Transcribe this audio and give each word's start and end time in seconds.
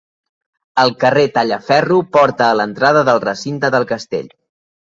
El 0.83 0.93
carrer 1.03 1.25
Tallaferro 1.35 1.99
porta 2.19 2.47
a 2.49 2.57
l'entrada 2.61 3.07
del 3.11 3.23
recinte 3.29 3.73
del 3.77 3.87
castell. 3.93 4.35